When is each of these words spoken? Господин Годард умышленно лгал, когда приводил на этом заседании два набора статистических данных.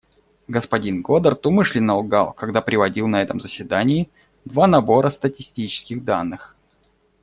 Господин 0.47 1.03
Годард 1.03 1.45
умышленно 1.45 1.95
лгал, 1.95 2.33
когда 2.33 2.63
приводил 2.63 3.07
на 3.07 3.21
этом 3.21 3.39
заседании 3.39 4.09
два 4.45 4.65
набора 4.65 5.11
статистических 5.11 6.03
данных. 6.03 6.55